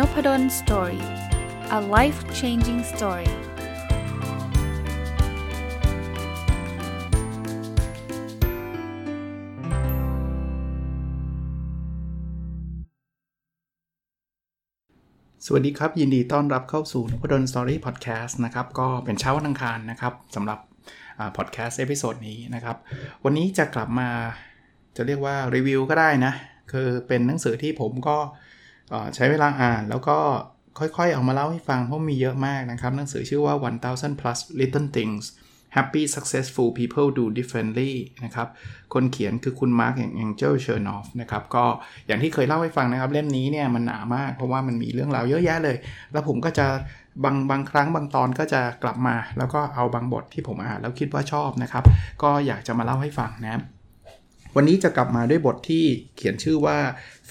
[0.00, 1.04] Nopadol story
[1.78, 3.34] a life changing story ส
[15.52, 20.58] วัสดีครับ ยินดีต้อนรับเข้าสู่นพดล story พอดแคสต์นะครับ ก็เป็นเช้าวันอังคารนะครับสำหรับ
[21.36, 22.76] พอดแคสต์ episode นี้นะครับ
[23.24, 24.08] วันนี้จะกลับมา
[24.96, 26.32] จะเรียกว่ารีวิวก็ได้นะ
[26.72, 28.16] คือเป็นหนังสือที่ผมก็
[29.14, 30.18] ใช้เวลาอ่านแล้วก็
[30.78, 33.54] ค่อยๆ เอามาเล่าให้ฟังเพราะมีเยอะมากนะครับ หนังสือชื่อว่า
[33.94, 35.24] 1000 plus little things
[35.76, 37.92] happy successful people do differently
[38.24, 38.48] นะครับ
[38.94, 41.64] คนเขียนคือคุณมาร์กอย่างองเจลเชอร์นอฟนะครับ ก็
[42.06, 45.76] อย่างที่เคยเล่าให้ฟังนะครับ เล่มนี้เนี่ยมันหนามาก เพราะว่ามันมีเรื่องราวเยอะแยะเลย
[46.12, 46.66] แล้วผมก็จะ
[47.24, 51.84] บางบางครั้งบางตอนก็จะกลับมา แล้วก็เอาบางบทที่ผมอ่านแล้วคิดว่าชอบนะครับ
[52.22, 53.62] ก็อยากจะมาเล่าให้ฟังนะครับ
[54.56, 55.84] วันนี้จะกลับมาด้วยบทที่
[56.16, 56.78] เขียนชื่อว่า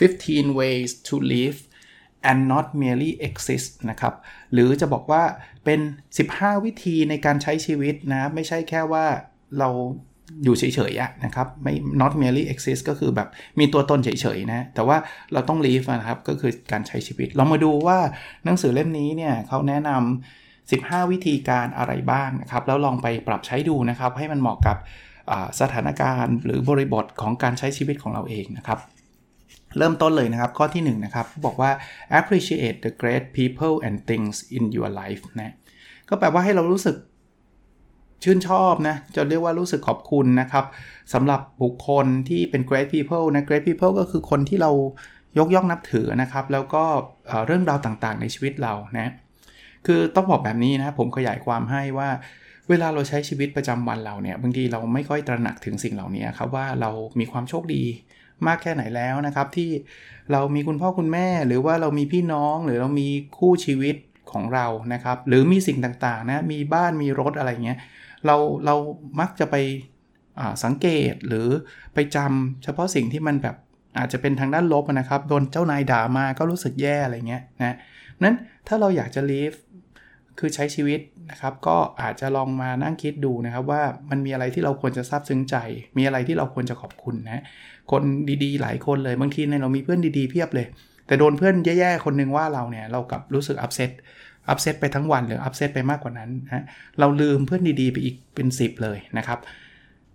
[0.04, 1.60] 15 ways to live
[2.30, 4.14] and not merely exist นะครับ
[4.54, 5.24] หรือจะบอกว่า
[5.66, 5.80] เป็น
[6.28, 9.06] 15 วิธีในการใช้ชีวิตนะ ไม่ใช่แค่ว่า
[9.60, 9.70] เรา
[10.44, 13.30] อยู่เฉยๆนะครับ ไม่ not merely exist ก็คือแบบ
[13.60, 14.98] มีตัวตนเฉยๆนะ แต่ว่า
[15.34, 18.00] เราต้อง live นะครับ ก็คือการใช้ชีวิต เรามาดูว่า
[18.46, 24.78] หนังสือเล่มนี้เนี่ยเขาแนะนำ15 วิธีการอะไรบ้างนะครับ แล้วลองไปปรับใช้ดูนะครับ ให้มันเหมาะกับ
[25.62, 28.80] สถานการณ์ หรือบริบทของการใช้ชีวิตของเราเองนะครับ
[29.78, 31.72] เริ่มต้นเลยนะครับ ข้อที่1นะครับบอกว่า
[32.20, 35.54] appreciate the great people and things in your life นะ
[36.10, 36.96] ก็แปลว่าให้เรารู้สึก
[38.24, 40.66] ชื่นชอบนะจะเรียกว่ารู้สึกขอบคุณนะครับ
[41.14, 44.72] สำหรับบุคคลที่เป็น great people นะ great people ก็คือคนที่เรา
[45.40, 46.84] ยกย่องนับถือนะครับ แล้วก็
[47.46, 49.12] เรื่องราวต่างๆในชีวิตเรานะ
[49.86, 52.10] คือต้องบอกแบบนี้นะผมขยายความให้ว่า
[52.70, 57.84] เวลาเราใช้ชีวิตประจำวันเราเนี่ยบางทีเราไม่ค่อยตระหนักถึงสิ่งเหล่านี้ครับว่าเรามีความโชคดี
[58.48, 59.70] มากแค่ไหนแล้วนะครับ ที่
[60.32, 63.96] เรามีคุณพ่อคุณแม่ หรือว่าเรามีพี่น้องหรือเรามีคู่ชีวิต
[64.32, 67.80] ของเรานะครับ หรือมีสิ่งต่างๆนะมีบ้านมีรถอะไรเงี้ย
[68.26, 68.36] เรา
[68.66, 68.76] เรา
[69.20, 69.56] มักจะไป
[70.64, 71.48] สังเกตหรือ
[71.94, 73.56] ไปจำเฉพาะสิ่งที่มันแบบ
[73.98, 77.76] อาจจะเป็นทางด้านลบนะครับ โดนเจ้านายด่ามาก็รู้สึกแย่อะไรเงี้ยนะ
[78.24, 78.36] นั้น
[78.68, 79.58] ถ้าเราอยากจะ live
[80.40, 81.00] คือใช้ชีวิต
[81.32, 85.56] นะครับ ก็อาจจะลองมานั่งคิดดูนะครับว่ามันมีอะไรที่เราควรจะซาบซึ้งใจ
[85.98, 87.44] มีอะไรที่เราควรจะขอบคุณนะ
[87.92, 88.04] คน
[88.44, 90.68] ดีๆ หลายคนเลยบางทีเนี่ยเรามีเพื่อนดีๆเพียบเลย
[91.08, 93.92] แต่โดนเพื่อนแย่ๆคนนึงว่าเราเนี่ยเรากับรู้สึกอับเซต
[94.50, 96.64] อับเซตไปทั้งวันหรืออับเซตไปมากกว่านั้นนะ
[97.00, 99.40] เราลืมเพื่อนดีๆไปอีกเป็น 10 เลยนะครับ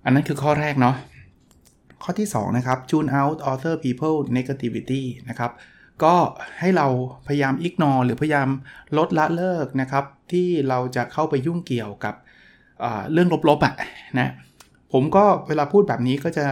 [0.05, 0.97] อันนั้นคือข้อแรกเนาะ
[2.03, 5.51] ข้อที่ 2 นะครับ tune out other people negativity นะครับ
[6.03, 6.15] ก็
[6.61, 6.87] ให้เรา
[7.27, 8.49] พยายาม ignore หรือพยายาม
[8.99, 12.15] ลดละเลิกนะครับ ที่เราจะเข้าไปยุ่งเกี่ยวกับ
[13.13, 13.75] เรื่องลบๆอะ่ะ
[14.19, 14.33] นะ
[14.93, 16.45] ผมก็เวลาพูดแบบนี้ก็จะ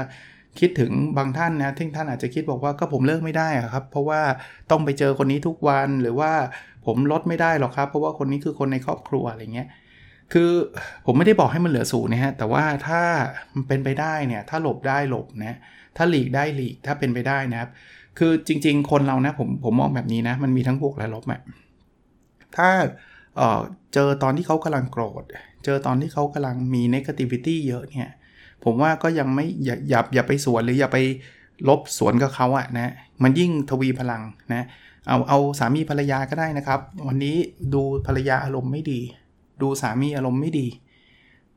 [0.61, 4.21] คิดถึงบางท่านนะที่ท่านอาจจะคิดบอกว่าก็ผมเลิกไม่ได้ครับ เพราะว่า
[4.71, 6.33] ต้องไปเจอคนนี้ทุกวันหรือว่า
[6.87, 9.69] ผมลดไม่ได้หรอกครับ เพราะว่าคนนี้คือคนในครอบครัวอะไรเงี้ย
[10.33, 10.51] คือ
[11.07, 13.01] ผมไม่ได้บอกให้มันเหลือศูนย์นะฮะแต่ว่าถ้า
[13.55, 15.57] มันเป็นไปได้เนี่ยถ้าหลบได้หลบนะ
[15.97, 17.71] ถ้าหลีกได้หลีกถ้าเป็นไปได้นะครับ
[18.19, 21.41] คือจริง ๆ คนเรานะผมผมมองแบบนี้นะ มันมีทั้งบวกและลบอะ
[22.57, 22.69] ถ้า
[23.37, 25.25] เเจอตอนที่เขากำลังโกรธ
[25.65, 28.15] เจอตอนที่เขากำลังมี negativity เยอะเนี่ย
[28.65, 30.99] ผมว่าก็ยังไม่อย่าอย่าอย่าไปสวนหรืออย่าไป
[31.69, 32.93] ลบสวนกับเขาอะนะ
[33.23, 34.67] มันยิ่งทวีพลังนะ
[35.09, 37.37] เอาเอาสามีภรรยาก็ได้นะครับ วันนี้
[37.75, 39.01] ดูภรรยาอารมณ์ไม่ดี
[39.63, 40.67] ดูสามีอารมณ์ไม่ดี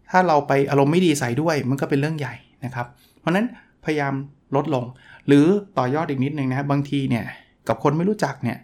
[0.10, 2.36] ถ้าเราไปอารมณ์ไม่ดีใส่ด้วย มันก็เป็นเรื่องใหญ่
[2.66, 2.88] นะครับ
[3.20, 3.46] เพราะนั้น
[3.86, 4.14] พยายาม
[4.56, 4.86] ลดลง
[5.28, 5.46] หรือ
[5.78, 7.26] ต่อยอดอีกนิดนึงนะบางทีเนี่ย
[7.68, 8.58] กับคนไม่รู้จักเนี่ย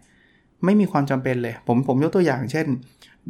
[0.66, 2.68] ไม่มีความจำเป็นเลย ผมผมยกตัวอย่างเช่น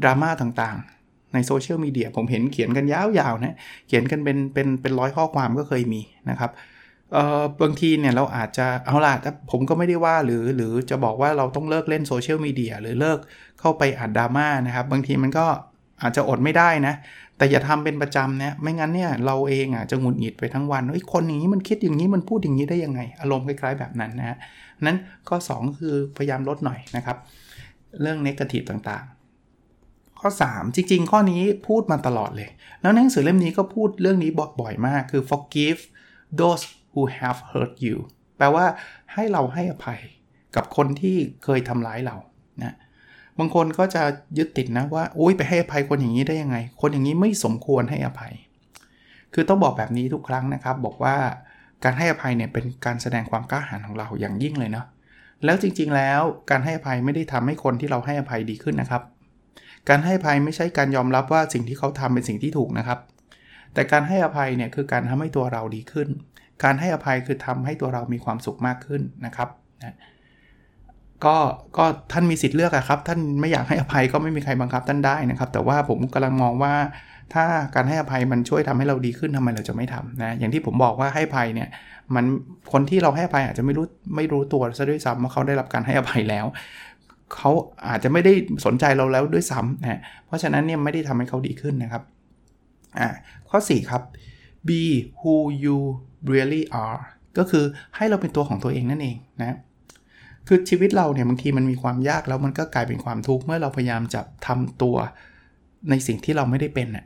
[0.03, 3.01] ดราม่าต่างๆ ในโซเชียลมีเดียผมเห็นเขียนกันยา
[3.31, 3.56] วๆนะ
[3.88, 6.51] เขียนกันเป็นเป็นเป็นร้อยข้อความก็เคยมีนะครับ
[7.13, 13.19] เอ่อบางทีเนี่ยเราอาจจะเอาล่ะแต่ผมก็ไม่ได้ว่าหรือหรือจะบอกว่าเราต้องเลิกเล่นโซเชียลมีเดียหรือเลิก
[13.59, 15.45] เข้าไปอ่านดราม่านะครับ บางทีมันก็
[16.01, 16.94] อาจจะอดไม่ได้นะ
[17.37, 24.37] แต่อย่าทำเป็นประจำเนะไม่งั้นเนี่ยเราเองอะจะหงุดหงิดไปทั้งวันไอ้คนอย่างนี้มันคิดอย่างนี้มันพูดอย่างนี้ได้ยังไง อารมณ์คล้ายๆแบบนั้นนะฮะ
[24.85, 24.97] นั้น
[25.29, 27.17] ก็2คือพยายามลดหน่อยนะครับ
[28.01, 32.49] เรื่องเนกาทีฟต่างๆ ข้อ 3 จริง ๆ ข้อนี้พูดมาตลอดเลย
[32.81, 35.81] แล้วหนังสือเล่มนี้ก็พูดเรื่องนี้บ่อยๆมากคือ forgive
[36.39, 36.63] those
[36.93, 37.97] who have hurt you
[38.37, 38.66] แปลว่า
[39.13, 39.99] ให้เราให้อภัย
[40.55, 42.17] กับคนที่เคยทำร้ายเรา
[43.41, 44.03] บางคนก็จะ
[44.38, 48.34] ยึดติดนะว่าอุ้ยไปให้อภัยคนอย่างนี้ได้ยังไง คนอย่างนี้ไม่สมควรให้อภัย
[49.34, 51.16] คือต้องบอกแบบนี้ทุกครั้งนะครับ บอกว่า
[51.84, 54.85] การให้อภัยเนี่ยเป็นการแสดงความกล้าหาญของเราอย่างยิ่งเลยเนาะ
[55.46, 59.02] แล้วจริงๆแล้วการให้อภัยไม่ได้ทำให้คนที่เราให้อภัยดีขึ้นนะครับ
[59.90, 62.99] การให้อภัยไม่ใช่การยอมรับว่าสิ่งที่เขาทำเป็นสิ่งที่ถูกนะครับ
[63.73, 66.08] แต่การให้อภัยเนี่ยคือการทำให้ตัวเราดีขึ้น
[66.64, 69.49] การให้อภัยคือทำให้ตัวเรามีความสุขมากขึ้นนะครับ
[69.84, 69.96] นะ
[71.26, 71.35] ก็
[71.78, 76.73] ก็ท่านมีสิทธิ์เลือกอะครับ ท่านไม่อยากให้อภัยก็ไม่มีใครบังคับท่านได้นะครับ แต่ว่าผมกำลังมองว่า
[77.34, 77.46] ถ้า
[77.76, 81.70] การให้อภัยมันช่วยทำให้เราดีขึ้นทำไมเราจะไม่ทำนะอย่างที่ผมบอกว่าให้อภัยเนี่ย
[82.16, 82.26] มัน
[82.72, 83.85] คนที่เราให้อภัยอาจจะไม่รู้
[84.16, 86.46] ไม่รู้ตัวซะด้วยซ้ำว่าเขาได้รับการให้อภัยแล้ว
[87.35, 87.52] เขา
[87.90, 88.34] อาจจะไม่ได้
[88.66, 92.03] สนใจเราแล้วด้วยซ้ำนะเพราะฉะนั้นเนี่ยไม่ได้ทำให้เขาดีขึ้นนะครับ
[93.00, 93.08] อ่า
[93.50, 94.02] ข้อ 4 ครับ
[94.68, 94.82] be
[95.20, 95.78] who you
[96.32, 97.02] really are
[97.38, 97.64] ก็คือ
[97.96, 99.58] ให้เราเป็นตัวของตัวเองนั่นเองนะ
[100.53, 104.95] คือชีวิตเราเนี่ยบางทีมันมีความยากแล้วมันก็กลายเป็นความทุกข์เมื่อเราพยายามจะทำตัว
[105.89, 107.05] ในสิ่งที่เราไม่ได้เป็นน่ะ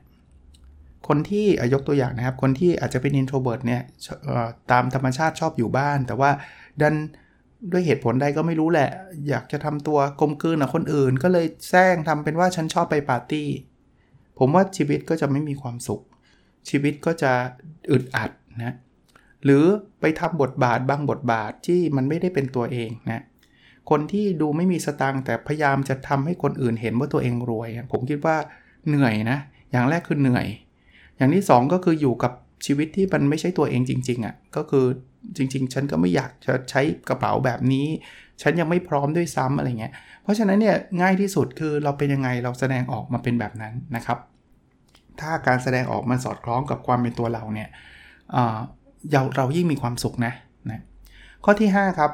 [1.08, 3.82] คนที่ยกตัวอย่างนะครับ คนที่อาจจะเป็น introvert เนี่ย
[4.72, 6.32] ตามธรรมชาติชอบอยู่บ้าน แต่ว่า
[6.82, 6.96] ดัน
[7.72, 8.90] ด้วยเหตุผลใดก็ไม่รู้แหละ
[9.30, 13.50] อยากจะทำตัวกลมกลืนกับคนอื่น ก็เลยแซงทำเป็นว่าฉันชอบไปปาร์ตี้
[14.40, 16.02] ผมว่าชีวิตก็จะไม่มีความสุข
[16.70, 17.32] ชีวิตก็จะ
[17.92, 18.32] อึดอัด
[18.64, 18.76] นะ
[19.46, 19.64] หรือ
[20.02, 23.24] ไปทำบทบาทบางบทบาทที่มันไม่ได้เป็นตัวเองนะ
[23.90, 28.38] คนที่ดูไม่มีสตังแต่พยายามจะทำให้คนอื่นเห็นว่าตัวเองรวย ผมคิดว่า
[28.88, 29.38] เหนื่อยนะ
[29.72, 30.48] อย่างแรกคือเหนื่อย
[31.18, 32.32] อย่างที่ 2 ก็คืออยู่กับ
[32.66, 34.86] ชีวิตที่มันไม่ใช่ตัวเองจริงๆอะ่ะก็คือ
[35.38, 37.88] จริง ๆ ฉันก็ไม่อยากจะใช้กระเป๋าแบบนี้
[38.42, 39.94] ฉันยังไม่พร้อมด้วยซ้ำอะไรเงี้ย
[40.24, 44.18] เพราะฉะนั้นเนี่ยง่ายที่สุดคือเราเป็นยังไงเราแสดงออกมาเป็นแบบนั้นนะครับ
[45.22, 47.70] ถ้าการแสดงออกมันสอดคล้องกับความเป็นตัวเราเนี่ย
[49.12, 50.34] เราเรายิ่งมีความสุขนะ
[50.72, 50.82] นะ
[51.44, 52.12] ข้อที่ 5 ครับ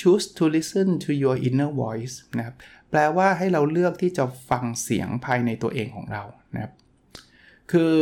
[0.00, 2.56] choose to listen to your inner voice นะครับ
[2.90, 6.22] แปลว่าให้เราเลือกที่จะฟังเสียงภายในตัวเองของเรา
[6.54, 6.72] นะครับ
[7.72, 7.92] คือ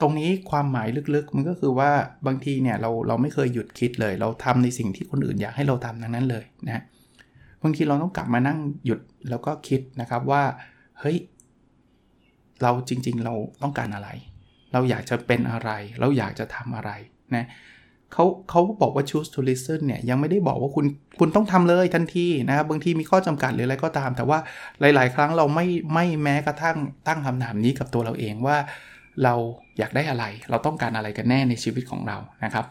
[0.00, 1.90] ตรงนี้ความหมายลึกๆ มันก็คือว่า
[2.26, 6.82] บางทีเนี่ยเราเราไม่เคยหยุดคิดเลย เราทำในสิ่งที่คนอื่นอยากให้เราทำทั้งนั้นเลยนะ
[7.62, 9.00] บางทีเราต้องกลับมานั่งหยุด
[9.30, 10.42] แล้วก็คิดนะครับว่า
[11.00, 11.16] เฮ้ย
[12.62, 14.08] เราจริงๆ เราต้องการอะไร
[14.72, 16.90] เราอยากจะเป็นอะไร เราอยากจะทำอะไร
[17.34, 17.46] นะ
[18.12, 20.86] เขาเขาบอกว่า choose to listen เนี่ยยังไม่ได้บอกว่าคุณ
[21.18, 24.38] คุณต้องทำเลยทันทีนะครับบางทีมีข้อจำกัดหรืออะไรก็ตาม แต่ว่า
[24.80, 26.76] หลาย ๆ ครั้งเราไม่ไม่แม้กระทั่ง
[27.06, 28.56] ตั้งคำถามนี้กับตัวเราเองว่า
[29.24, 29.34] เรา
[29.78, 32.64] อยากได้อะไร เราต้องการอะไรกันแน่ในชีวิตของเรานะครับ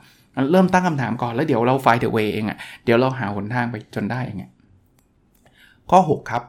[0.52, 4.52] เริ่มตั้งคำถามก่อนแล้วเดี๋ยวเรา find the way เองอะเดี๋ยวเราหาหนทางไปจนได้อย่างเงี้ย
[5.90, 6.44] ข้อ 6 ครับ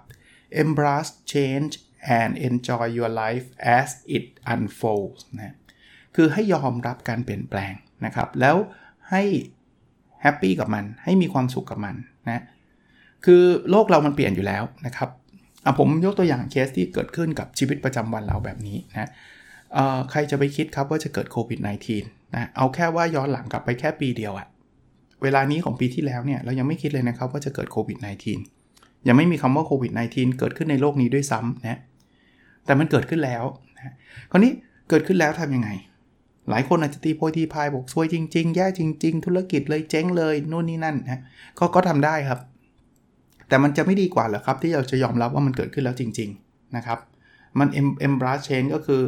[0.62, 1.72] embrace change
[2.18, 3.46] and enjoy your life
[3.78, 5.56] as it unfolds นะ
[6.16, 7.72] คือให้ยอมรับการเปลี่ยนแปลง
[8.04, 8.56] นะครับ แล้ว
[9.12, 9.22] ให้
[10.22, 11.94] happy กับมัน ให้มีความสุขกับมัน
[12.28, 12.42] นะ
[13.24, 15.08] คือโลกเรามันเปลี่ยนอยู่แล้วนะครับ
[15.64, 19.08] อะผมยกตัวอย่างเคสที่เกิดขึ้นกับชีวิตประจำวันเราแบบนี้นะ
[20.10, 21.58] ใครจะไปคิดครับว่าจะเกิดโควิด
[21.96, 24.46] -19 นะเอาแค่ว่าย้อนหลังกลับไปแค่ปีเดียวอะ
[25.22, 27.98] เวลานี้ของปีที่แล้วเนี่ยเรายังไม่คิดเลยนะครับว่าจะเกิดโควิด
[28.52, 31.80] -19 ยังไม่มีคำว่าโควิด -19 เกิดขึ้นในโลกนี้ด้วยซ้ำนะ
[32.64, 33.44] แต่มันเกิดขึ้นแล้ว
[33.76, 33.94] นะ
[34.30, 34.52] คราวนี้
[34.88, 35.68] เกิดขึ้นแล้วทำยังไง
[36.50, 41.20] หลายคนอาจจะตีโพยทีพายบอกซวยจริง ๆ แย่จริง ๆ ธุรกิจเลยเจ๊งเลยนู่นนี่นั่นนะ
[41.58, 42.40] ก็ก็ทำได้ครับ
[43.48, 46.98] แต่มันจะไม่ดีกว่าเหรอครับ ที่เราจะยอมรับว่ามันเกิดขึ้นแล้วจริง ๆ นะครับ
[47.58, 47.68] มัน
[48.06, 49.02] embrace change ก็คือ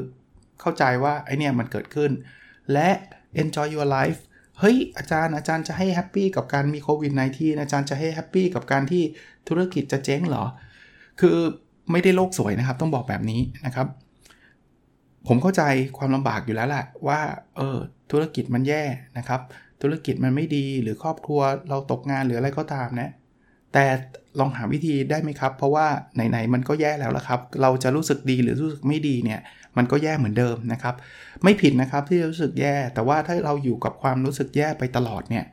[0.60, 2.10] เข้าใจว่าไอเนี่ยมันเกิดขึ้น
[2.72, 2.88] และ
[3.42, 4.20] enjoy your life
[4.60, 9.02] เฮ้ยอาจารย์อาจารย์จะให้แฮปปี้กับการมีโควิด -19 อาจารย์จะให้แฮปปี้กับการที่
[9.48, 10.44] ธุรกิจจะเจ๊งเหรอ
[11.20, 11.36] คือ
[11.90, 13.86] ไม่ได้โลกสวยนะครับ ต้องบอกแบบนี้นะครับ
[15.26, 15.62] ผมเข้าใจ
[15.98, 17.20] ความลำบากอยู่แล้วแหละว่า
[17.56, 17.78] เออ
[18.10, 18.82] ธุรกิจมันแย่
[19.18, 19.40] นะครับ
[19.82, 23.10] ธุรกิจมันไม่ดีหรือครอบครัวเราตกงานหรืออะไรก็ตามนะ
[23.72, 23.84] แต่
[24.38, 29.40] ลองหาวิธีได้ไหมครับ เพราะว่าไหนๆมันก็แย่แล้วละครับ เราจะรู้สึกดีหรือรู้สึกไม่ดีเนี่ย
[29.76, 30.94] มันก็แย่เหมือนเดิมนะครับ
[31.44, 35.44] ไม่ผิดนะครับที่รู้สึกแย่ แต่ว่าถ้าเราอยู่กับความรู้สึกแย่ไปตลอดเนี่ย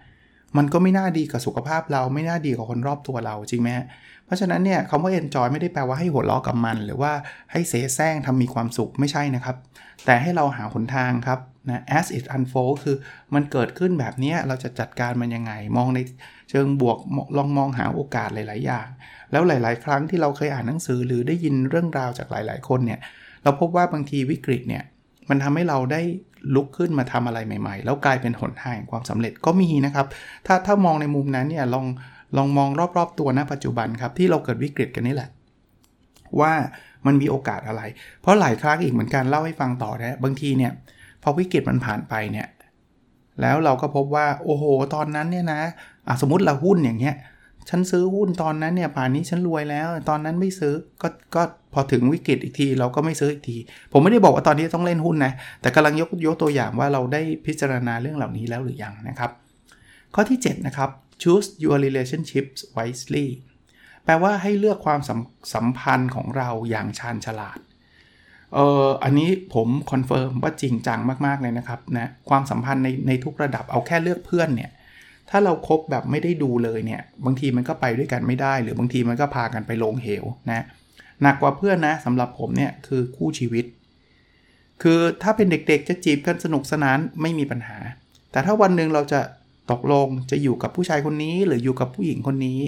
[0.57, 3.69] มันก็ไม่น่าดีกับสุขภาพเราไม่น่าดีกับคนรอบตัวเราจริงไหม
[4.31, 7.11] ราะฉะนั้นเนี่ยคำว่า enjoy ไม่ได้แปลว่าให้หัวเราะกับมัน หรือว่า
[7.51, 9.55] ให้เสแสร้งทำมีความสุขไม่ใช่นะครับ
[10.05, 12.97] แต่ให้เราหาหนทางครับนะ as it unfold คือ
[13.33, 15.99] มันเกิดขึ้นแบบนี้เราจะจัดการมันยังไง มองใน
[16.49, 16.97] เชิงบวก
[17.37, 18.87] ลองมองหาโอกาสหลาย ๆ อย่าง
[19.31, 22.99] แล้วหลาย ๆ ครั้งที่เราเคยอ่านหนังสือ หรือได้ยินเรื่องราวจากหลาย ๆ คนเนี่ย
[23.43, 24.83] เราพบว่าบางทีวิกฤตเนี่ย
[25.29, 26.01] มันทำให้เราได้
[26.55, 30.07] ลุกขึ้นมาทำอะไรใหม่ ๆ แล้วกลายเป็นหนทางความสำเร็จก็มีนะครับ
[30.47, 31.85] ถ้าถ้ามองในมุมนั้นเนี่ยลอง
[32.37, 35.29] ลองมองรอบๆตัวณปัจจุบันครับที่เราเกิดวิกฤตกันนี่แหละ
[36.39, 36.53] ว่า
[37.05, 37.81] มันมีโอกาสอะไร
[38.21, 40.71] เพราะหลายครั้งอีกเหมือนกันเล่าให้ฟังต่อนะบางทีเนี่ย
[41.23, 42.47] พอวิกฤตมันผ่านไปเนี่ย
[43.41, 44.63] แล้วเราก็พบว่าโอ้โห
[44.95, 47.15] ตอนนั้นเนี่ยนะะสมมติเราหุ้นอย่างเงี้ย
[47.69, 51.41] ฉันซื้อหุ้นตอนนั้นเนี่ยป่านนี้ฉันรวยแล้ว ตอนนั้นไม่ซื้อก็ก็
[51.73, 53.57] พอถึงวิกฤตอีกที เราก็ไม่ซื้ออีกที
[53.91, 59.31] ผมไม่ได้บอกว่าตอนนี้ต้องเล่นหุ้นนะแต่กำลังยกยกตัวอย่างว่าเราได้พิจารณาเรื่องเหล่านี้แล้วหรือยังนะครับ
[60.15, 60.89] ข้อที่7นะครับ
[61.21, 63.27] choose your relationships wisely
[64.05, 65.19] แปลว่าให้เลือกความสัม
[65.53, 67.59] สัมพันธ์ของเราอย่างชาญฉลาด
[68.53, 74.71] เอออันนี้ผม confirm ว่าจริงจังมาก ๆ เลยนะครับนะ ความสัมพันธ์ในในทุกระดับเอาแค่เลือกเพื่อนเนี่ย
[75.29, 80.65] ถ้าเราคบแบบไม่ได้ดูเลยเนี่ย บางทีมันก็ไปด้วยกันไม่ได้ หรือบางทีมันก็พากันไปลงเหวนะ
[81.21, 83.65] หนักกว่าเพื่อนนะสำหรับผมเนี่ยคือคู่ชีวิต
[84.81, 87.77] คือถ้าเป็นเด็กๆจะจีบกันสนุกสนานไม่มีปัญหา
[88.31, 89.19] แต่ถ้าวันหนึ่งเราจะ
[89.71, 92.59] ตกลงจะอยู่กับผู้ชายคนนี้หรืออยู่กับผู้หญิงคนนี้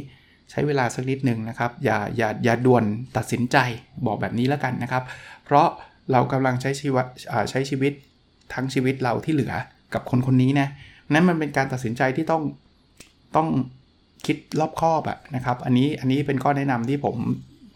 [0.51, 2.83] ใช้เวลาสักนิดหนึ่งนะครับ อย่าอย่าอย่าด่วน
[3.17, 3.57] ตัดสินใจ
[4.05, 5.03] บอกแบบนี้แล้วกันนะครับ
[5.45, 5.67] เพราะ
[6.11, 7.05] เรากำลังใช้ชีวิต
[7.49, 7.93] ใช้ชีวิต
[8.53, 9.53] ทั้งชีวิตเราที่เหลือ
[9.93, 10.67] กับคนคนนี้นะ
[11.13, 12.43] นั้นมันเป็นการตัดสินใจที่ต้อง
[13.35, 13.47] ต้อง
[14.25, 17.15] คิดรอบคอบอะนะครับ อันนี้อันนี้เป็นข้อแนะนำที่ผม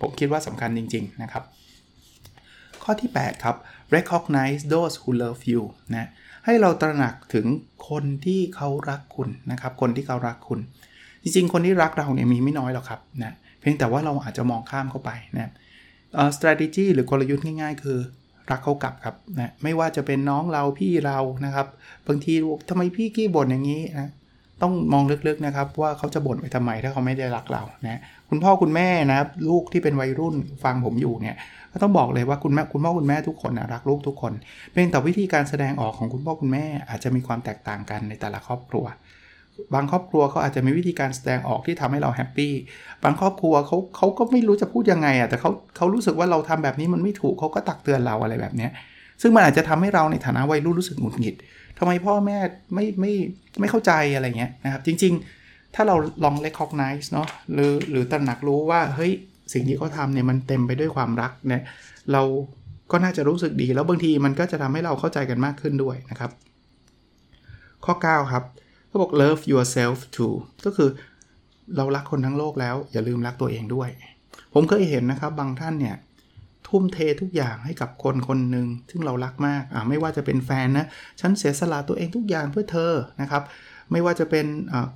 [0.01, 1.43] ผมคิดว่าสำคัญจริง ๆนะครับ
[2.83, 3.55] ข้อที่ 8 ครับ
[3.95, 5.61] recognize those who love you
[5.95, 6.07] นะ
[6.47, 7.45] ให้เราตระหนักถึง
[7.89, 10.59] คนที่เขารักคุณนะครับ คนที่เขารักคุณ
[11.23, 15.51] จริงๆ คนที่รักเราเนี่ยมีไม่น้อยหรอกครับนะเพียงแต่ว่าเราอาจจะมองข้ามเข้าไปนะ
[16.37, 17.97] strategy หรือกลยุทธ์ง่าย ๆ คือ
[18.51, 21.67] รักเขากลับครับนะไม่ว่าจะเป็นน้องเราพี่เรานะครับ
[22.07, 22.33] บางที
[22.69, 24.09] ทำไมพี่กี้บ่นอย่างนี้นะ
[24.61, 27.99] ต้องมองลึกๆนะครับว่าเขาจะบ่นไปทำไมถ้าเขาไม่ได้รักเรานะ
[28.29, 31.37] คุณพ่อคุณแม่นะครับลูกที่เป็นวัยรุ่นฟังผมอยู่เนี่ย
[31.77, 34.33] ก็ต้องบอกเลยว่าคุณแม่คุณพ่อคุณแม่ทุกคนนะรักลูกทุกคน
[34.71, 38.85] เพียงแต่วิธีการแสดงออกของคุณพ่อคุณแม่อาจจะมีความแตกต่างกันในแต่ละครอบครัว
[39.73, 42.53] บางครอบครัวเขาอาจจะมีวิธีการแสดงออกที่ทำให้เราแฮปปี้
[43.03, 48.67] บางครอบครัวเขาเขาก็ไม่รู้จะพูดยังไงอะแต่เขาเขารู้สึกว่าเราทำแบบนี้มันไม่ถูกเขาก็ตักเตือนเราอะไรแบบนี้
[49.21, 51.35] ซึ่งมันอาจจะทำให้เราในฐานะวัยรุ่นรู้สึกหงุดหงิด
[51.79, 52.37] ทำไมพ่อแม่
[52.73, 53.13] ไม่ไม่
[53.59, 59.13] ไม่เข้าใจอะไรเงี้ยนะครับ จริง ๆ ถ้าเราลอง recognize เนาะหรือหรือตระหนักรู้ว่าเฮ้ย
[59.53, 61.63] สิ่งที่เขาทำเนี่ยมันเต็มไปด้วยความรักเนี่ย
[62.11, 62.23] เรา
[62.91, 66.31] ก็น่าจะรู้สึกดี แล้วบางทีมันก็จะทำให้เราเข้าใจกันมากขึ้นด้วยนะครับ
[67.85, 68.43] ข้อ 9 ครับ
[68.87, 70.35] เขาบอก love yourself too
[70.65, 70.89] ก็คือ
[71.75, 73.89] เรารักคนทั้งโลกแล้ว อย่าลืมรักตัวเองด้วย
[74.53, 75.95] ผมเคยเห็นนะครับบางท่านเนี่ย
[76.67, 80.85] ทุ่มเททุกอย่างให้กับคนคนหนึ่งซึ่งเรารักมากอ่าไม่ว่าจะเป็นแฟนนะ
[81.19, 83.43] ฉันเสียสละตัวเองทุกอย่างเพื่อเธอนะครับ
[83.91, 84.45] ไม่ว่าจะเป็น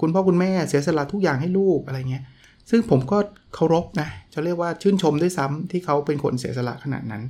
[0.01, 2.23] คุณพ่อคุณแม่เสียสละทุกอย่างให้ลูกอะไรเงี้ย
[2.71, 3.17] ซึ่งผมก็
[3.55, 7.23] เคารพนะจะเรียกว่าชื่นชมด้วยซ้ำที่เขาเป็นคนเสียสละขนาดนั้น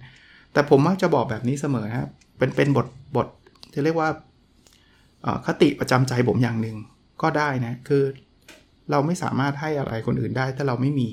[0.53, 3.27] แต่ผมมักจะบอกแบบนี้เสมอครับเป็นเป็นบทบท
[3.73, 4.09] จะเรียกว่า
[5.45, 6.77] คติประจำใจผมอย่างหนึ่ง
[7.21, 8.03] ก็ได้นะคือ
[8.91, 11.07] เราไม่สามารถให้อะไรคนอื่นได้ถ้าเราไม่มี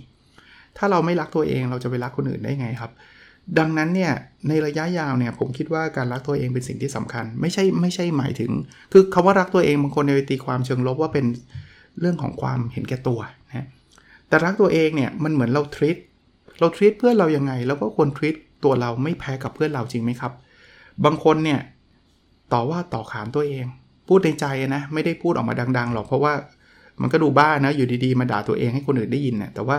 [0.78, 2.92] ถ้าเราไม่รักตัวเองเราจะไปรักคนอื่นได้ไงครับ
[3.58, 4.12] ดังนั้นเนี่ย
[4.48, 8.50] ในระยะยาวเนี่ยผมคิดว่าการรักตัวเองเป็นสิ่งที่สำคัญ ไม่ใช่ไม่ใช่หมายถึง
[8.92, 11.26] คือคาว่ารักตัวเองบางคนในตีความเชิงลบว่าเป็น
[12.00, 13.66] เรื่องของความเห็นแก่ตัวนะ
[14.28, 15.96] แต่รักตัวเองเนี่ยมันเหมือนเราทริต
[16.60, 20.32] เราทริตเพื่อนเรายังไง แล้วก็ควรทริตตัวเราไม่แพ้กับเพื่อนเราจริงไหมครับ
[21.04, 21.60] บางคนเนี่ย
[22.52, 23.64] ต่อว่าต่อขานตัวเอง
[24.08, 26.32] พูดในใจนะไม่ได้พูดออกมาดัง ๆหรอกเพราะว่า
[27.00, 29.76] มันก็ดูบ้านะอยู่ดีๆ มาด่าตัวเองให้คนอื่นได้ยินนะแต่ว่า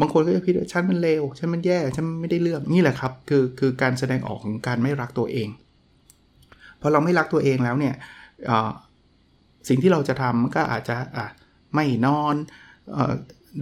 [0.00, 5.48] บางคนก็จะคิดว่าฉันมันเลวฉันมันแย่ฉันไม่ได้เรื่องนี่แหละครับคือคือการแสดงออกของการไม่รักตัวเอง
[6.80, 7.94] พอเราไม่รักตัวเองแล้วเนี่ย
[9.68, 11.26] สิ่งที่เราจะทำก็อาจจะอะ
[11.74, 12.34] ไม่นอน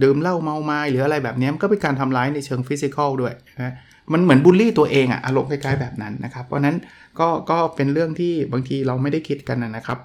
[0.03, 3.73] ดื่มเหล้าเมาไม้หรืออะไรแบบนี้มันก็เป็นการทำร้ายในเชิงฟิสิกอลด้วยนะ
[4.13, 6.77] มันเหมือนบูลลี่ตัวเองอะอารมณ์คล้ายๆแบบนั้นนะครับ เพราะนั้น
[7.19, 9.99] ก็ก็เป็นเรื่องที่บางทีเราไม่ได้คิดกันนะครับ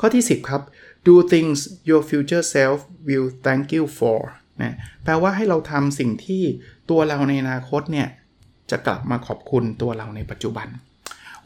[0.00, 0.62] ข้อที่ 10 ครับ
[1.06, 4.18] do things your future self will thank you for
[4.62, 4.74] นะ
[5.04, 6.42] แปลว่าให้เราทำสิ่งที่
[6.90, 8.08] ตัวเราในอนาคตเนี่ย
[8.70, 10.68] จะกลับมาขอบคุณตัวเราในปัจจุบัน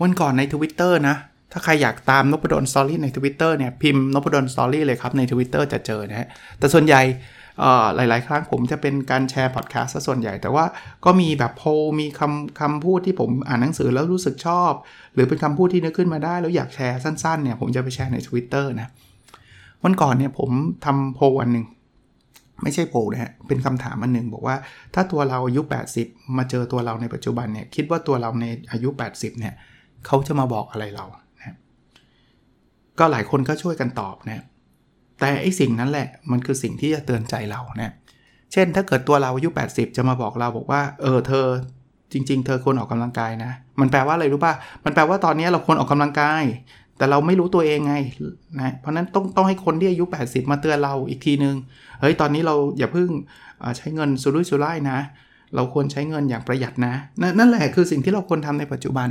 [0.03, 1.17] วันก่อนใน Twitter นะ
[1.53, 6.29] ถ้าใครอยากตามนพดลสตอรี่ใน Twitter เนี่ย พิมพ์นพดลสตอรี่เลยครับ ใน Twitter จะเจอนะฮะ
[6.59, 7.03] แต่ส่วนใหญ่
[7.95, 10.65] หลาย ๆ ครั้งผมจะเป็นการแชร์พอดแคสต์ส่วนใหญ่ แต่ว่า
[11.05, 11.65] ก็มีแบบโพ
[12.01, 14.73] มีคำคำพูดที่ผมอ่านหนังสือแล้วรู้สึกชอบ
[15.15, 18.89] หรือเป็นคำพูดที่นึกขึ้นมาได้ แล้วอยากแชร์สั้น ๆ เนี่ย ผมจะไปแชร์ใน Twitter นะ
[19.85, 20.51] วันก่อนเนี่ยผม
[20.85, 21.67] ทำโพอันหนึ่ง
[22.63, 24.57] ไม่ใช่โพนะฮะ เป็นคำถามอันหนึ่งบอกว่า
[24.95, 25.61] ถ้าตัวเราอายุ
[25.99, 29.55] 80 มาเจอตัวเราในปัจจุบันเนี่ยคิดว่าตัวเราในอายุ 80 เนี่ย
[30.07, 31.05] เขาจะมาบอกอะไรเรา
[31.39, 31.57] นะ
[32.99, 34.45] ก็หลายคนก็ช่วยกันตอบนะ
[35.21, 37.93] แต่ไอสิ่งนั้นแหละมันคือสิ่งที่จะเตือนใจเราเนะ
[38.53, 41.47] เช่นถ้าเกิดตัวเราอายุ 80 จะมาบอกเราบอกว่า เออเธอ
[42.13, 44.55] จริง ๆ เธอควรออกกำลังกายนะ มันแปลว่าอะไรรู้ป่ะ
[44.85, 46.45] มันแปลว่าตอนนี้เราควรออกกำลังกาย
[46.99, 47.95] แต่เราไม่รู้ตัวเองไง
[48.61, 51.55] นะเพราะนั้นต้องต้องให้คนที่อายุ 80 มาเตือนเราอีกทีนึง
[52.01, 53.09] เฮ้ยตอนนี้เราอย่าเพิ่ง
[53.77, 54.99] ใช้เงินสุรุ่ยสุร่ายนะ
[55.55, 56.95] เราควรใช้เงินอย่างประหยัดนะ
[57.39, 59.09] นั่นแหละคือสิ่งที่เราควรทำในปัจจุบัน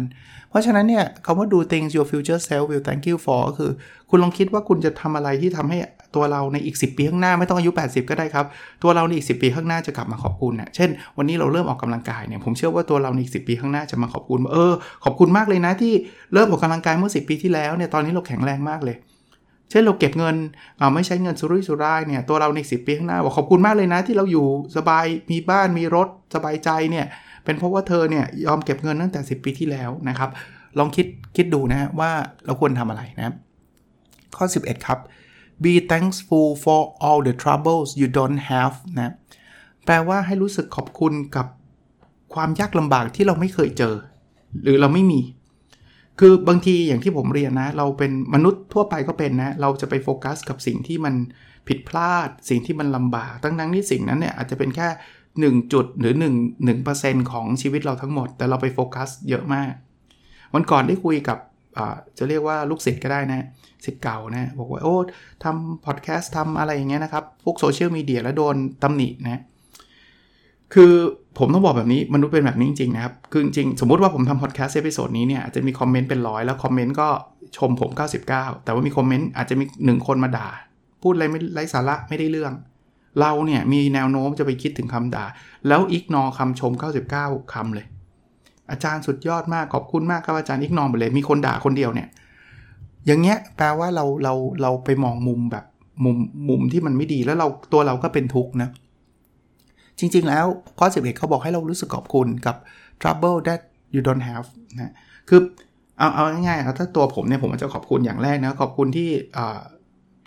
[0.49, 3.71] เพราะฉะนั้นเนี่ยคำว่า do things your future self will thank you for ก็คือ
[4.09, 5.77] คุณลองคิดว่าคุณจะทำอะไรที่ทำให้
[6.15, 8.45] ตัวเราในอีก 10 ปีข้างหน้าไม่ต้องอายุ 80 ก็ได้ครับ
[8.83, 14.73] ตัวเราในอีก 10 ปีข้างหน้าจะกลับมาขอบคุณเนะ่ยเช่น วันนี้เราเริ่มออกกำลังกายเนี่ยผมเชื่อว่าตัวเราในอีก 10 ปีข้างหน้าจะมาขอบคุณเออ
[15.03, 15.93] ขอบคุณมากเลยนะที่
[16.33, 18.95] เริ่มออกกำลังกายเมื่อ 10 ปีที่แล้วเนี่ยตอนนี้เราแข็งแรงมากเลย
[19.69, 20.35] เช่นเราเก็บเงิน
[20.77, 24.45] เอาไม่ใช้เงินสุรุ่ยสุร่ายเนี่ยตัวเราในสิปีข้างหน้าบอกขอบคุณมากเลยนะ ที่เราอยู่
[24.77, 27.05] สบายมีบ้านมีรถสบายใจเนี่ย
[27.45, 30.29] เป็นเพราะว่าเธอเนี่ยยอมเก็บเงินตั้งแต่ 10 ปีที่แล้วนะครับ
[30.77, 32.11] ลองคิดคิดดูนะว่า
[32.45, 33.33] เราควรทำอะไรนะ
[34.37, 34.99] ข้อ 11 ครับ
[35.63, 39.13] be thankful for all the troubles you don't have นะ
[39.85, 41.47] แปลว่าให้รู้สึกขอบคุณกับ
[42.33, 43.95] ความยากลำบากที่เราไม่เคยเจอ
[44.63, 45.19] หรือเราไม่มี
[46.19, 51.15] คือบางทีอย่างที่ผมเรียนนะ เราเป็นมนุษย์ทั่วไปก็เป็นนะ เราจะไปโฟกัสกับสิ่งที่มัน
[51.67, 54.87] ผิดพลาด สิ่งที่มันลำบากตั้งนั้นที่สิ่งนั้นเนี่ยอาจจะเป็นแค่
[55.59, 59.71] 1 จุดหรือ 1 1%ของชีวิตเราทั้งหมด แต่เราไปโฟกัสเยอะมาก
[60.53, 61.37] วันก่อนได้คุยกับ
[62.17, 63.45] จะเรียกว่าลูกศิษย์ก็ได้นะ
[63.85, 64.97] ศิษย์เก่านะบอกว่าโอ้
[65.43, 69.41] ทำพอดแคสต์ทำอะไรอย่างเงี้ยนะครับพวกโซเชียลมีเดียแล้วโดนตำหนินะ
[70.73, 70.93] คือ
[71.39, 77.07] ผมต้องบอกแบบนี้มนุษย์เป็นแบบนี้จริงๆนะครับ คือจริงสมมุติว่าผมทำพอดแคสต์ episode นี้เนี่ยอาจจะมีคอมเมนต์เป็นร้อยแล้วคอมเมนต์ก็
[77.57, 77.89] ชมผม
[78.27, 80.47] 99 แต่ว่ามีคอมเมนต์อาจจะมีหนึ่งคนมาด่า
[81.01, 82.53] พูดอะไรไม่ไร้สาระไม่ได้เรื่อง
[83.19, 85.25] เราเนี่ยมีแนวโน้มจะไปคิดถึงคำด่า
[85.67, 86.71] แล้ว ignore คำชม
[87.11, 87.85] 99คำเลย
[88.71, 92.07] อาจารย์สุดยอดมากขอบคุณมากครับอาจารย์ ignore ไปเลยมีคนด่าคนเดียวเนี่ย
[93.05, 95.65] อย่างเงี้ยแปลว่าเราเราเราไปมองมุมแบบ
[96.03, 96.17] มุม
[96.49, 98.69] มุมที่มันไม่ดีแล้วเราตัวเราก็เป็นทุกข์นะ
[99.99, 100.45] จริง ๆ แล้ว
[100.79, 102.55] ข้อ11เขาบอกให้เรารู้สึกขอบคุณกับ
[103.01, 103.61] trouble that
[103.93, 104.93] you don't have นะ
[105.29, 105.41] คือ
[105.97, 109.09] เอาเอาง่ายๆครับถ้าตัวผมเนี่ยผมจะขอบคุณอย่างแรกนะขอบคุณที่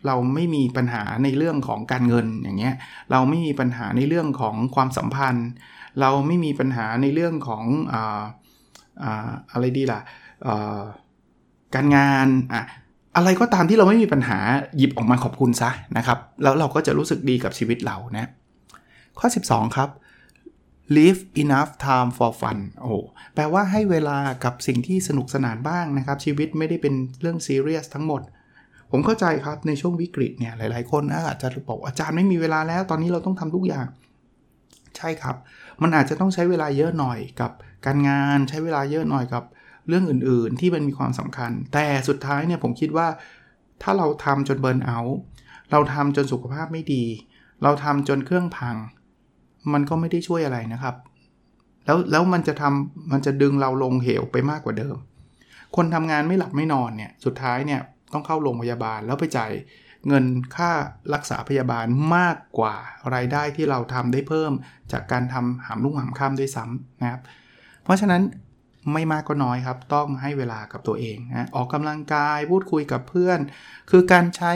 [0.06, 2.74] เราไม่มีปัญหาในเรื่องของการเงินอย่างเงี้ย
[3.10, 5.48] เราไม่มีปัญหาในเรื่องของความสัมพันธ์
[6.00, 7.64] เราไม่มีปัญหาในเรื่องของ
[9.52, 10.00] อะไรดีล่ะ
[11.74, 12.62] การงานอะ
[13.16, 14.38] อะไรก็ตามที่เราไม่มีปัญหา
[14.76, 18.26] หยิบออกมาขอบคุณซะนะครับ แล้วเราก็จะรู้สึกดีกับชีวิตเรานะ
[19.18, 19.90] ข้อ 12 ครับ
[20.96, 22.94] leave enough time for fun โอ้
[23.34, 28.22] แปลว่าให้เวลากับสิ่งที่สนุกสนานบ้างนะครับ ชีวิตไม่ได้เป็นเรื่องซีเรียสทั้งหมด
[28.90, 33.86] ผมเข้าใจครับในช่วงวิกฤตเนี่ยหลาย ๆ คนอาจจะบอกอาจารย์ไม่มีเวลาแล้ว ตอนนี้เราต้องทำทุกอย่าง
[34.96, 35.36] ใช่ครับ
[35.82, 37.50] มันอาจจะต้องใช้เวลาเยอะหน่อยกับ
[37.86, 39.44] การงานใช้เวลาเยอะหน่อยกับ
[39.88, 43.08] เรื่องอื่น ๆ ที่มันมีความสำคัญ แต่สุดท้ายเนี่ยผมคิดว่า
[43.82, 45.18] ถ้าเราทำจนเบิร์นเอาท์
[45.70, 47.04] เราทำจนสุขภาพไม่ดี
[47.62, 48.76] เราทำจนเครื่องพัง
[49.74, 50.94] มันก็ไม่ได้ช่วยอะไรนะครับ
[51.86, 54.96] แล้วแล้วมันจะทำมันจะดึงเราลงเหวไปมากกว่าเดิม
[55.76, 57.80] คนทำงานไม่หลับไม่นอนเนี่ยสุดท้ายเนี่ย
[58.12, 59.52] ต้องเข้าโรงพยาบาลแล้วไปจ่าย
[60.08, 60.24] เงิน
[60.56, 60.70] ค่า
[61.14, 62.76] รักษาพยาบาลมากกว่า
[63.14, 64.52] รายได้ที่เราทำได้เพิ่ม
[64.92, 67.20] จากการทำหามลุ่งหามค่ำด้วยซ้ำนะครับ
[67.84, 68.22] เพราะฉะนั้น
[68.92, 73.38] ไม่มากก็น้อยครับ ต้องให้เวลากับตัวเองนะออกกำลังกายพูดคุยกับเพื่อน
[73.90, 74.52] คือการใช้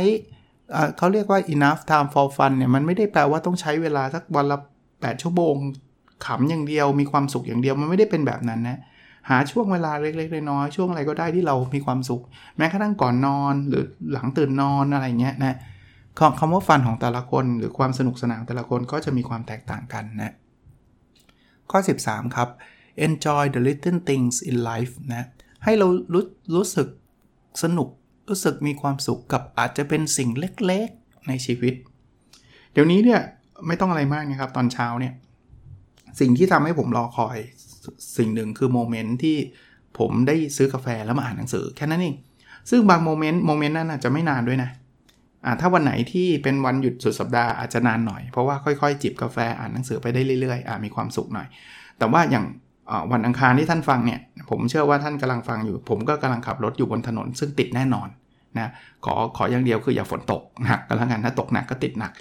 [0.97, 4.59] เขาเรียกว่า enough time for fun เนี่ยมันไม่ได้แปลว่าต้องใช้เวลาสักวันละ
[5.05, 5.55] 8 ชั่วโมง
[6.25, 8.79] ขำอย่างเดียวมีความสุขอย่างเดียวมันไม่ได้เป็นแบบนั้นนะ
[9.31, 12.23] หาช่วงเวลาเล็กๆน้อยๆช่วงอะไรก็ได้ที่เรามีความสุข
[12.57, 15.57] แม้กระทั่งก่อนนอนหรือหลังตื่นนอนอะไรเงี้ยนะ
[16.39, 20.33] คำว่าฟันของแต่ละคนหรือความสนุกสนานแต่ละคนก็จะมีความแตกต่างกันนะ
[21.71, 22.49] ข้อ 13 ครับ
[23.07, 25.23] enjoy the little things in life นะ
[25.65, 26.25] ให้เรารู้
[26.57, 26.89] รู้สึก
[27.63, 27.89] สนุก
[28.29, 31.75] รู้สึกมีความสุขกับอาจจะเป็นสิ่งเล็กๆในชีวิต
[32.73, 33.21] เดี๋ยวนี้เนี่ย
[33.67, 35.15] ไม่ต้องอะไรมากนะครับ ตอนเช้าเนี่ย
[36.21, 37.39] สิ่งที่ทำให้ผมรอคอย
[38.19, 39.37] สิ่งหนึ่งคือโมเมนต์ที่
[39.99, 42.17] ผมได้ซื้อกาแฟแล้วมาอ่านหนังสือแค่นั้นเอง
[42.71, 44.71] ซึ่งบางโมเมนต์โมเมนต์นั้นอาจจะไม่นานด้วยนะ
[45.45, 51.47] อ่าถ้าวันไหนที่เป็นวันหยุดสุดสัปดาห์อาจจะนานหน่อยเพราะว่าค่อยๆ จิบกาแฟอ่านหนังสือไปได้เรื่อยๆอ่ามีความสุขหน่อย
[51.99, 52.45] แต่ว่าอย่าง
[53.13, 54.21] วันอังคารที่ท่านฟังเนี่ย
[54.51, 58.09] ผมเชื่อว่าท่านกำลังฟังอยู่ ผมก็กำลังขับรถอยู่บนถนนซึ่งติดแน่นอน
[58.59, 58.71] นะ
[59.05, 62.13] ขอขออย่างเดียวคืออย่าฝนตกหนักก็แล้วกันถ้าตกหนักก็ติดหนัก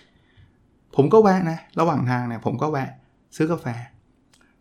[0.95, 2.89] ผมก็แวะนะ ระหว่างทางเนี่ยผมก็แวะ
[3.35, 3.67] ซื้อกาแฟ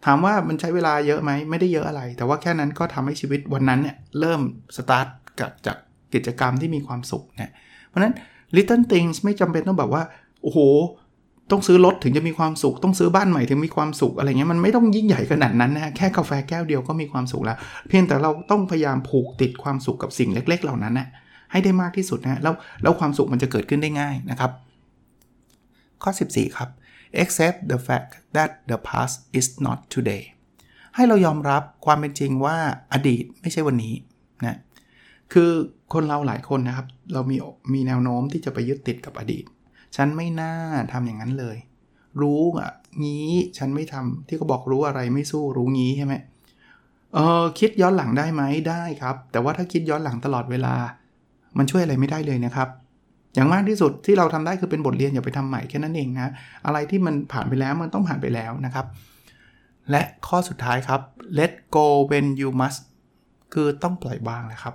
[0.05, 4.41] ถามว่ามันใช้เวลาเยอะไหมไม่ได้เยอะอะไร แต่ว่าแค่นั้นก็ทำให้ชีวิตวันนั้นเนี่ยเริ่ม
[4.77, 5.07] สตาร์ท
[5.41, 5.77] กับจาก
[6.15, 7.51] กิจกรรมที่มีความสุขเนี่ย
[7.89, 8.15] เพราะนั้น
[8.57, 10.03] little things ไม่จำเป็นต้องแบบว่า
[10.43, 10.59] โอ้โห
[11.51, 17.57] ต้องซื้อรถถึงจะมีความสุข ต้องซื้อบ้านใหม่ถึงมีความสุขอะไรเงี้ยมันไม่ต้องยิ่งใหญ่ขนาดนั้นนะแค่กาแฟแก้วเดียวก็มีความสุขแล้ว
[17.89, 21.09] เพียงแต่เราต้องพยายามผูกติดความสุขกับสิ่งเล็ก ๆ เหล่านั้นนะ
[21.53, 24.51] ให้ได้มากที่สุดนะแล้วแล้วความสุขมันจะเกิดขึ้นได้ง่ายนะครับ
[26.03, 26.69] ข้อ 14 ครับ
[27.23, 30.25] accept the fact that the past is not today
[30.95, 32.57] ให้เรายอมรับความเป็นจริงว่า
[32.93, 33.95] อดีตไม่ใช่วันนี้
[34.47, 34.59] นะ
[35.33, 35.51] คือ
[35.93, 37.37] คนเราหลายคนนะครับ เรามี
[37.73, 39.45] มีแนวโน้มที่จะไปยึดติดกับอดีต
[39.97, 40.55] ฉันไม่น่า
[40.93, 41.57] ทำอย่างนั้นเลย
[42.21, 42.71] รู้อะ
[43.05, 46.15] งี้ฉันไม่ทำที่เขาบอกรู้อะไรไม่สู้รู้งี้ใช่ไหม
[47.15, 50.75] เออคิดย้อนหลังได้ไหมได้ครับ แต่ว่าถ้าคิดย้อนหลังตลอดเวลา
[51.59, 52.69] มันช่วยอะไรไม่ได้เลยนะครับ
[53.35, 56.33] อย่างมากที่สุดที่เราทำได้คือเป็นบทเรียนอย่าไปทำใหม่แค่นั้นเองนะ
[56.67, 58.87] อะไรที่มันผ่านไปแล้วมันต้องผ่านไปแล้วนะครับ
[59.91, 61.01] และข้อสุดท้ายครับ
[61.39, 62.81] let go when you must
[63.53, 64.75] คือต้องปล่อยวางแหละครับ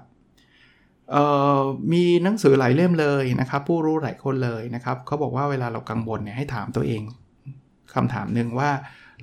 [1.91, 7.01] มีหนังสือหลายเล่มเลยนะครับ ผู้รู้หลายคนเลยนะครับ เขาบอกว่าเวลาเรากังวลเนี่ยให้ถามตัวเอง
[7.93, 8.69] คำถามหนึ่งว่า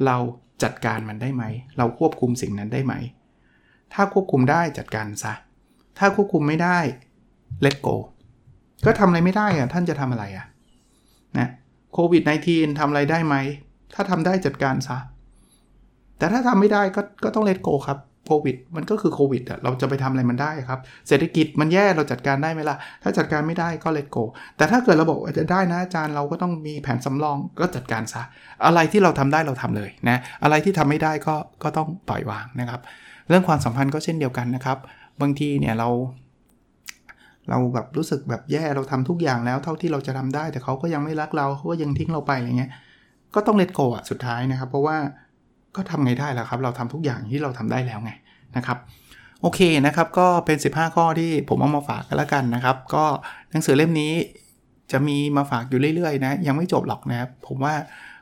[0.06, 0.16] เรา
[0.62, 1.44] จัดการมันได้ไหม
[1.78, 2.94] เราควบคุมสิ่งนั้นได้ไหม
[3.94, 5.34] ถ้าควบคุมได้จัดการซะ
[5.98, 6.78] ถ้าควบคุมไม่ได้
[7.64, 7.96] let go
[8.84, 10.46] ก็ทำอะไรไม่ได้อะท่านจะทำอะไรอะ
[11.38, 11.48] นะ
[11.92, 13.34] โควิด -19 ทำอะไรได้ไหม
[13.94, 14.98] ถ้าทำได้จัดการซะ
[16.18, 24.18] แต่ถ้าทำไม่ได้ก็ก็ต้องเลทโกครับโควิดมันก็คือโควิดอะเราจะไปทำอะไรมันได้ครับ เศรษฐกิจมันแย่เราจัดการได้ไหมล่ะ ถ้าจัดการไม่ได้ก็เลทโก
[24.56, 28.22] แต่ถ้าเกิดเราบอกจะได้นะอาจารย์เราก็ต้องมีแผนสำรองก็จัดการซะ
[28.66, 32.80] อะไรที่เราทำได้เราทำเลยนะ อะไรที่ทำไม่ได้ก็ก็ต้องปล่อยวางนะครับ
[33.28, 34.78] เรื่องความสัมพันธ์ก็เช่นเดียวกันนะครับ
[35.20, 35.88] บางทีเนี่ยเรา
[37.48, 42.72] เราแบบรู้สึกแบบแย่เราทำทุกอย่างแล้วเท่าที่เราจะทำได้ แต่เขาก็ยังไม่รักเราเขาก็ยังทิ้งเราไปอะไรเงี้ย
[43.34, 44.96] ก็ต้องเลทโกะสุดท้ายนะครับ เพราะว่า
[45.76, 48.12] ก็ทำไงได้ล่ะครับ เราทำทุกอย่างที่เราทำได้แล้วไง
[48.56, 48.78] นะครับ
[49.42, 53.04] โอเคนะครับ ก็เป็น 15 ข้อที่ผมเอามาฝากกันแล้วกันนะครับ ก็
[53.50, 54.12] หนังสือเล่มนี้
[54.92, 57.74] จะมีมาฝากอยู่เรื่อยๆนะยังไม่จบหรอกนะครับผมว่า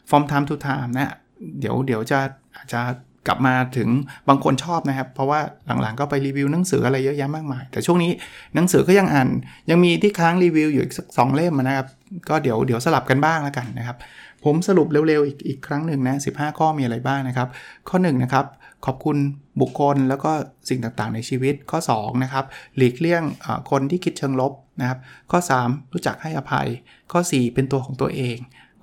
[0.09, 1.13] from time to time นะ
[1.61, 2.19] เดี๋ยวเดี๋ยวจะ
[2.57, 2.81] อาจจะ
[3.27, 3.89] กลับมาถึง
[4.29, 8.13] บางคนชอบนะครับ เพราะว่าหลังๆก็ไปรีวิวหนังสืออะไรเยอะแยะมากมาย แต่ช่วงนี้
[8.55, 9.29] หนังสือก็ยังอ่าน
[9.71, 11.87] ยังมีที่ค้างรีวิวอยู่อีกสักสองเล่มนะครับ
[12.29, 13.97] ก็เดี๋ยวเดี๋ยวสลับกันบ้างแล้วกันนะครับ
[14.45, 17.49] ผมสรุปเร็วๆ อีกอีกครั้งหนึ่งนะ15ข้อมีอะไรบ้างนะครับ
[17.89, 18.47] ข้อ1นนะครับ
[18.87, 19.17] ขอบคุณ
[19.61, 20.33] บุคคลแล้วก็
[20.69, 22.45] สิ่งต่างๆ ในชีวิตข้อ2นะครับ
[22.77, 23.23] หลีกเลี่ยง
[23.71, 24.99] คนที่คิดเชิงลบนะครับ
[25.31, 26.69] ข้อ 3 รู้จักให้อภัย
[27.13, 28.37] ข้อ 4 เป็นตัวของตัวเอง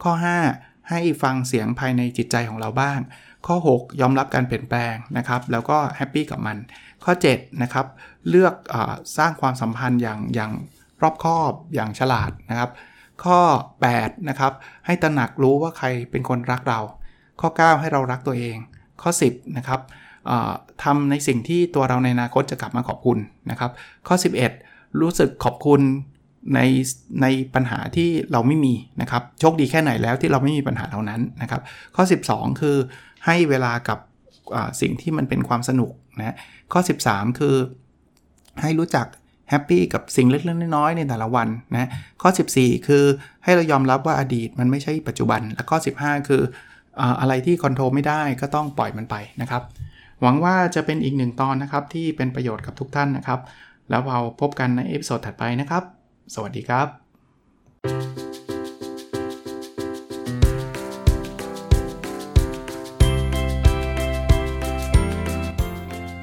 [0.03, 0.13] ข้อ
[0.51, 2.99] 5 ให้ฟังเสียงภายในจิตใจของเราบ้าง
[3.47, 6.57] ข้อ 6 ยอมรับการเปลี่ยนแปลงนะครับ แล้วก็แฮปปี้กับมัน
[7.03, 7.85] ข้อ7นะครับ
[8.29, 8.75] เลือกอ
[9.17, 10.51] สร้างความสัมพันธ์อย่างอย่าง
[11.01, 12.69] รอบคอบอย่างฉลาดนะครับ
[13.23, 13.39] ข้อ
[13.85, 14.53] 8นะครับ
[14.85, 16.79] ให้ตระหนักรู้ว่าใครเป็นคนรักเรา
[17.41, 18.57] ข้อ 9 ให้เรารักตัวเอง
[19.01, 19.79] ข้อ 10นะครับ
[20.83, 23.17] ทำในสิ่งที่ตัวเราในอนาคตจะกลับมาขอบคุณ
[23.51, 23.71] นะครับ
[24.07, 24.15] ข้อ
[24.57, 25.81] 11 รู้สึกขอบคุณ
[26.55, 26.59] ใน
[27.21, 31.61] ในปัญหาที่เราไม่มีนะครับ โชคดีแค่ไหนแล้วที่เราไม่มีปัญหาเหล่านั้นนะครับ
[31.95, 32.77] ข้อ 12 คือ
[33.25, 33.99] ให้เวลากับ
[34.81, 36.35] สิ่งที่มันเป็นความสนุกนะ
[36.73, 37.55] ข้อ 13 คือ
[38.61, 39.07] ให้รู้จัก
[39.49, 41.89] happy กับสิ่งเล็กๆน้อยๆในแต่ละวันนะ
[42.21, 43.03] ข้อ 14 คือ
[43.43, 46.41] ให้เรายอมรับว่าอดีตมันไม่ใช่ปัจจุบัน และข้อ 15 คือ
[47.21, 49.63] อะไรที่ control ไม่ได้ก็ต้องปล่อยมันไปนะครับ
[50.21, 53.39] หวังว่าจะเป็นอีกหนึ่งตอนนะครับที่เป็นประโยชน์กับทุกท่านนะครับ
[53.89, 55.83] แล้วเราพบกันในเอพิโซดถัดไปนะครับ
[56.33, 58.26] สวัสดีครับ